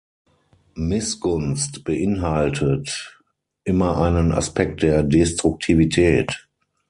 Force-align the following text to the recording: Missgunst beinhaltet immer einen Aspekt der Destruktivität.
Missgunst 0.73 1.83
beinhaltet 1.83 3.21
immer 3.65 3.97
einen 4.01 4.31
Aspekt 4.31 4.81
der 4.81 5.03
Destruktivität. 5.03 6.47